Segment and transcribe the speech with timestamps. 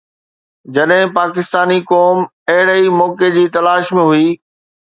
[0.77, 2.17] جڏهن پاڪستاني قوم
[2.51, 4.27] اهڙي ئي موقعي جي تلاش ۾ هئي.